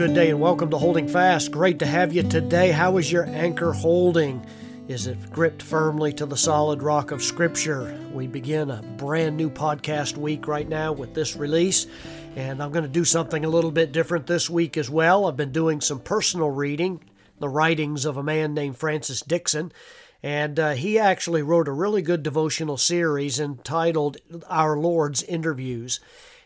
[0.00, 1.52] good day and welcome to Holding Fast.
[1.52, 2.70] Great to have you today.
[2.70, 4.42] How is your anchor holding?
[4.88, 8.00] Is it gripped firmly to the solid rock of Scripture?
[8.10, 11.86] We begin a brand new podcast week right now with this release,
[12.34, 15.26] and I'm going to do something a little bit different this week as well.
[15.26, 17.04] I've been doing some personal reading,
[17.38, 19.70] the writings of a man named Francis Dixon,
[20.22, 24.16] and uh, he actually wrote a really good devotional series entitled
[24.48, 26.00] Our Lord's Interviews.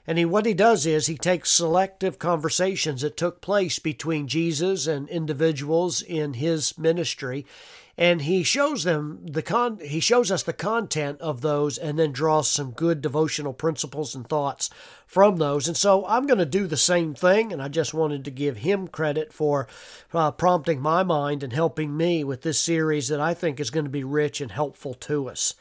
[0.07, 4.87] And he, what he does is he takes selective conversations that took place between Jesus
[4.87, 7.47] and individuals in his ministry,
[7.97, 9.79] and he shows them the con.
[9.81, 14.29] He shows us the content of those, and then draws some good devotional principles and
[14.29, 14.69] thoughts
[15.07, 15.69] from those.
[15.69, 18.59] And so I'm going to do the same thing, and I just wanted to give
[18.59, 19.69] him credit for
[20.13, 23.87] uh, prompting my mind and helping me with this series that I think is going
[23.87, 25.55] to be rich and helpful to us.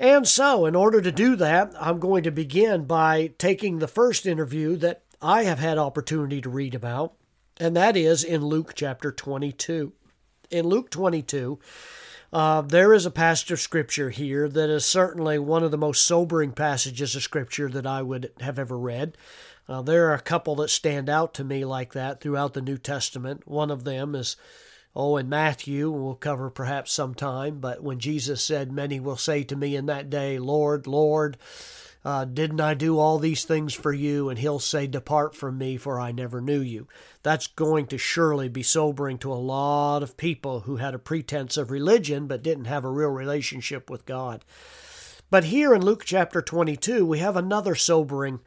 [0.00, 4.24] And so, in order to do that, I'm going to begin by taking the first
[4.24, 7.12] interview that I have had opportunity to read about,
[7.58, 9.92] and that is in Luke chapter 22.
[10.50, 11.58] In Luke 22,
[12.32, 16.06] uh, there is a passage of Scripture here that is certainly one of the most
[16.06, 19.18] sobering passages of Scripture that I would have ever read.
[19.68, 22.78] Uh, there are a couple that stand out to me like that throughout the New
[22.78, 23.46] Testament.
[23.46, 24.36] One of them is
[24.94, 29.54] Oh, in Matthew, we'll cover perhaps sometime, but when Jesus said, Many will say to
[29.54, 31.36] me in that day, Lord, Lord,
[32.04, 34.30] uh, didn't I do all these things for you?
[34.30, 36.88] And he'll say, Depart from me, for I never knew you.
[37.22, 41.56] That's going to surely be sobering to a lot of people who had a pretense
[41.56, 44.44] of religion but didn't have a real relationship with God.
[45.30, 48.40] But here in Luke chapter 22, we have another sobering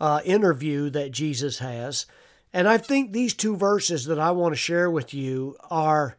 [0.00, 2.06] uh, interview that Jesus has.
[2.52, 6.16] And I think these two verses that I want to share with you are,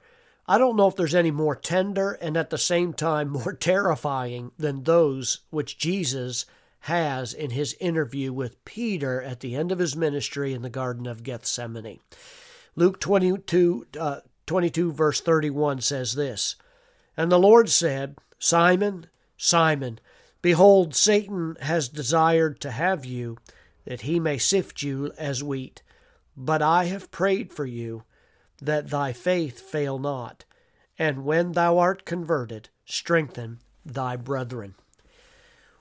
[0.48, 4.52] I don't know if there's any more tender and at the same time more terrifying
[4.58, 6.46] than those which Jesus
[6.82, 11.08] has in his interview with Peter at the end of his ministry in the Garden
[11.08, 12.00] of Gethsemane.
[12.76, 16.56] Luke 22, uh, 22 verse 31 says this
[17.18, 20.00] And the Lord said, Simon, Simon,
[20.42, 23.38] behold, Satan has desired to have you,
[23.86, 25.82] that he may sift you as wheat.
[26.42, 28.04] But I have prayed for you,
[28.62, 30.46] that thy faith fail not,
[30.98, 34.76] and when thou art converted, strengthen thy brethren.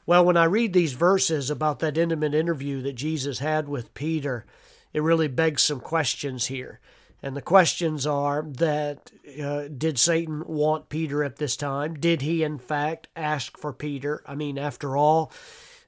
[0.05, 4.47] Well, when I read these verses about that intimate interview that Jesus had with Peter,
[4.93, 6.81] it really begs some questions here.
[7.23, 11.95] And the questions are that uh, did Satan want Peter at this time?
[11.95, 14.23] Did he, in fact, ask for Peter?
[14.27, 15.31] I mean, after all,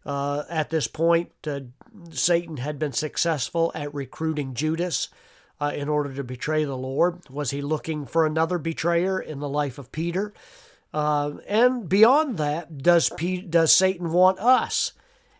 [0.04, 1.60] uh, at this point, uh,
[2.10, 5.08] Satan had been successful at recruiting Judas
[5.60, 7.28] uh, in order to betray the Lord.
[7.28, 10.32] Was he looking for another betrayer in the life of Peter?
[10.92, 14.92] Uh, and beyond that, does P- does Satan want us?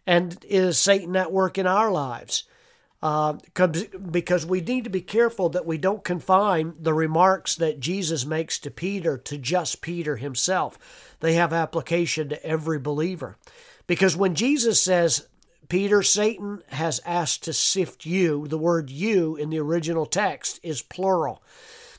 [0.07, 2.45] And is Satan at work in our lives?
[3.03, 3.39] Uh,
[4.11, 8.59] because we need to be careful that we don't confine the remarks that Jesus makes
[8.59, 11.17] to Peter to just Peter himself.
[11.21, 13.39] They have application to every believer.
[13.91, 15.27] Because when Jesus says,
[15.69, 20.81] Peter, Satan has asked to sift you, the word you in the original text is
[20.81, 21.43] plural.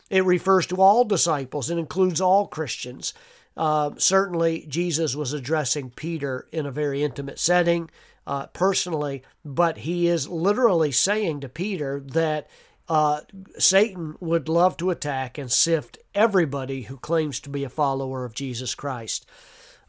[0.09, 3.13] It refers to all disciples and includes all Christians.
[3.57, 7.89] Uh, certainly, Jesus was addressing Peter in a very intimate setting,
[8.25, 12.49] uh, personally, but he is literally saying to Peter that
[12.87, 13.19] uh,
[13.57, 18.33] Satan would love to attack and sift everybody who claims to be a follower of
[18.33, 19.25] Jesus Christ.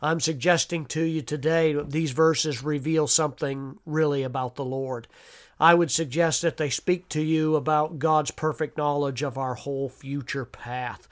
[0.03, 5.07] I'm suggesting to you today these verses reveal something really about the Lord.
[5.61, 9.89] I would suggest that they speak to you about God's perfect knowledge of our whole
[9.89, 11.07] future path.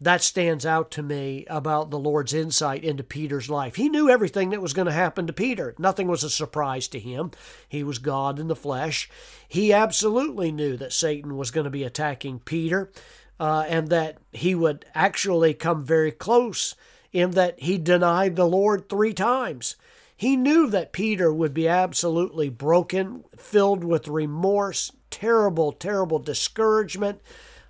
[0.00, 3.76] That stands out to me about the Lord's insight into Peter's life.
[3.76, 5.74] He knew everything that was going to happen to Peter.
[5.78, 7.32] Nothing was a surprise to him.
[7.68, 9.10] He was God in the flesh.
[9.46, 12.90] He absolutely knew that Satan was going to be attacking Peter
[13.38, 16.74] uh, and that he would actually come very close
[17.12, 19.76] in that he denied the Lord three times.
[20.16, 27.20] He knew that Peter would be absolutely broken, filled with remorse, terrible, terrible discouragement,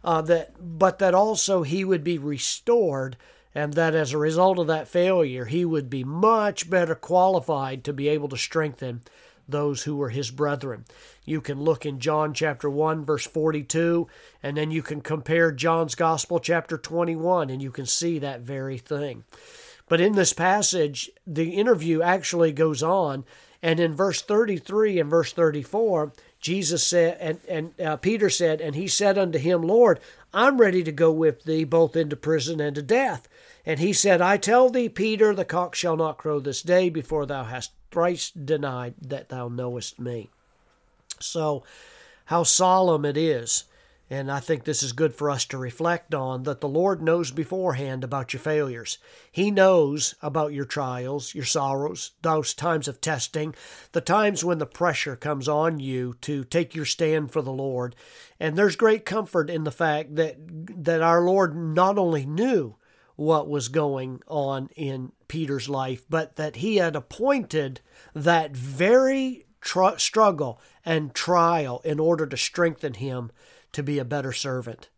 [0.02, 3.16] uh, that, but that also he would be restored,
[3.54, 7.92] and that as a result of that failure, he would be much better qualified to
[7.92, 9.02] be able to strengthen
[9.50, 10.84] those who were his brethren.
[11.24, 14.08] You can look in John chapter 1 verse 42
[14.42, 18.78] and then you can compare John's gospel chapter 21 and you can see that very
[18.78, 19.24] thing.
[19.88, 23.24] But in this passage the interview actually goes on
[23.62, 28.74] and in verse 33 and verse 34 Jesus said and and uh, Peter said and
[28.74, 30.00] he said unto him Lord
[30.32, 33.28] I'm ready to go with thee both into prison and to death.
[33.66, 37.26] And he said, I tell thee, Peter, the cock shall not crow this day before
[37.26, 40.30] thou hast thrice denied that thou knowest me.
[41.18, 41.64] So,
[42.26, 43.64] how solemn it is
[44.12, 47.30] And I think this is good for us to reflect on that the Lord knows
[47.30, 48.98] beforehand about your failures.
[49.30, 53.54] He knows about your trials, your sorrows, those times of testing,
[53.92, 57.94] the times when the pressure comes on you to take your stand for the Lord.
[58.40, 60.38] And there's great comfort in the fact that
[60.84, 62.74] that our Lord not only knew
[63.14, 67.80] what was going on in Peter's life, but that he had appointed
[68.16, 73.30] that very tr- struggle and trial in order to strengthen him
[73.70, 74.88] to be a better servant.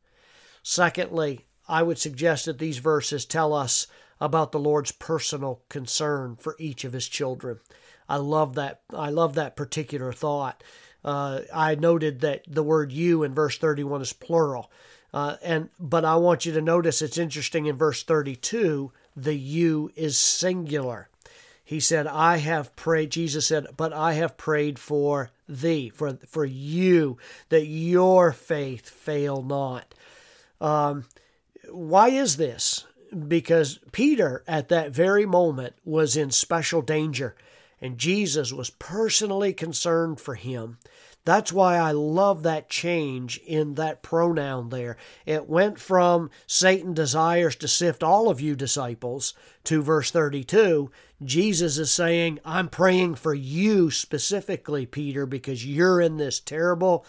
[0.63, 3.87] Secondly, I would suggest that these verses tell us
[4.23, 7.61] about the Lord's personal concern for each of his children.
[8.09, 8.81] I love that.
[8.91, 10.65] I love that particular thought.
[11.05, 14.71] Uh, I noted that the word "you" in verse 31 is plural,
[15.13, 19.91] uh, and but I want you to notice it's interesting in verse 32 the "you"
[19.97, 21.09] is singular.
[21.65, 26.45] He said, "I have prayed." Jesus said, "But I have prayed for thee, for for
[26.45, 27.19] you,
[27.49, 29.95] that your faith fail not."
[30.61, 31.07] Um,
[31.69, 32.85] why is this?
[33.29, 37.35] Because Peter, at that very moment, was in special danger,
[37.81, 40.79] and Jesus was personally concerned for him.
[41.25, 44.97] That's why I love that change in that pronoun there.
[45.25, 49.35] It went from Satan desires to sift all of you disciples
[49.65, 50.91] to verse 32.
[51.23, 57.07] Jesus is saying, I'm praying for you specifically, Peter, because you're in this terrible,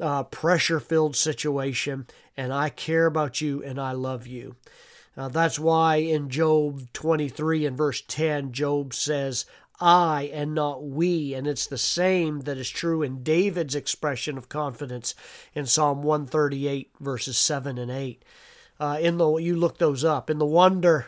[0.00, 2.06] uh, pressure filled situation,
[2.36, 4.56] and I care about you and I love you.
[5.16, 9.46] Uh, that's why in Job 23 and verse 10, Job says,
[9.80, 11.34] I and not we.
[11.34, 15.14] And it's the same that is true in David's expression of confidence
[15.54, 18.22] in Psalm 138, verses 7 and 8.
[18.80, 21.06] Uh, in the you look those up in the wonder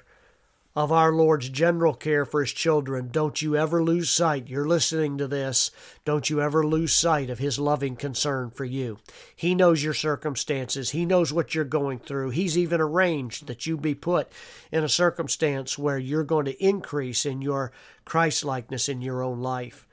[0.76, 4.46] of our Lord's general care for his children, don't you ever lose sight.
[4.46, 5.70] You're listening to this.
[6.05, 8.99] Don't you ever lose sight of his loving concern for you.
[9.34, 10.90] He knows your circumstances.
[10.90, 12.31] He knows what you're going through.
[12.31, 14.31] He's even arranged that you be put
[14.70, 17.72] in a circumstance where you're going to increase in your
[18.05, 19.86] Christ likeness in your own life.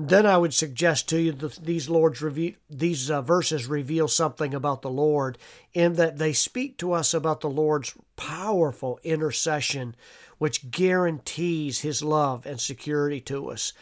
[0.00, 4.54] Then I would suggest to you that these Lord's reve- these uh, verses reveal something
[4.54, 5.38] about the Lord
[5.74, 9.96] in that they speak to us about the Lord's powerful intercession,
[10.38, 13.72] which guarantees His love and security to us.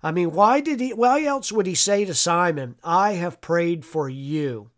[0.00, 0.92] I mean, why did he?
[0.92, 4.70] Why else would he say to Simon, "I have prayed for you"?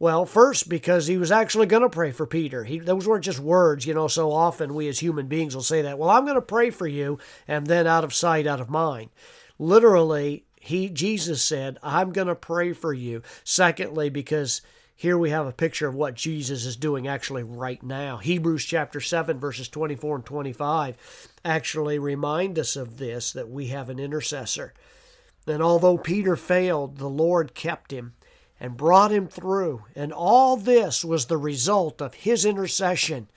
[0.00, 2.64] Well, first because he was actually going to pray for Peter.
[2.64, 4.08] He, those weren't just words, you know.
[4.08, 5.96] So often we as human beings will say that.
[5.96, 9.10] Well, I'm going to pray for you, and then out of sight, out of mind.
[9.62, 14.60] Literally, he Jesus said, "I'm going to pray for you." Secondly, because
[14.96, 18.16] here we have a picture of what Jesus is doing actually right now.
[18.16, 23.88] Hebrews chapter 7 verses 24 and 25 actually remind us of this that we have
[23.88, 24.74] an intercessor.
[25.46, 28.14] And although Peter failed, the Lord kept him
[28.58, 29.84] and brought him through.
[29.94, 33.28] And all this was the result of his intercession.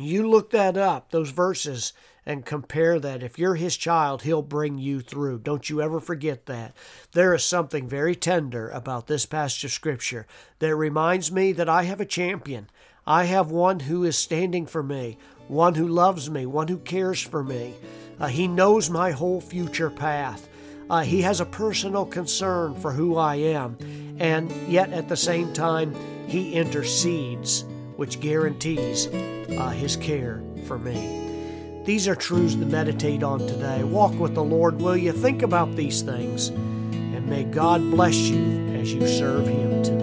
[0.00, 1.92] You look that up, those verses,
[2.24, 3.20] and compare that.
[3.24, 5.40] If you're his child, he'll bring you through.
[5.40, 6.72] Don't you ever forget that.
[7.12, 10.28] There is something very tender about this passage of Scripture
[10.60, 12.70] that reminds me that I have a champion.
[13.08, 15.18] I have one who is standing for me,
[15.48, 17.74] one who loves me, one who cares for me.
[18.20, 20.48] Uh, he knows my whole future path.
[20.88, 23.76] Uh, he has a personal concern for who I am,
[24.20, 25.92] and yet at the same time,
[26.28, 27.64] he intercedes,
[27.98, 31.82] which guarantees uh, his care for me.
[31.84, 33.82] These are truths to meditate on today.
[33.82, 35.10] Walk with the Lord, will you?
[35.10, 39.97] Think about these things, and may God bless you as you serve Him today.